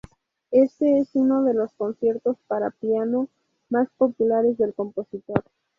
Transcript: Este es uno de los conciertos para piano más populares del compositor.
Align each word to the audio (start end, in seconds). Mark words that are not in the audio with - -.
Este 0.49 0.97
es 0.97 1.09
uno 1.13 1.43
de 1.43 1.53
los 1.53 1.71
conciertos 1.73 2.35
para 2.47 2.71
piano 2.71 3.29
más 3.69 3.87
populares 3.99 4.57
del 4.57 4.73
compositor. 4.73 5.43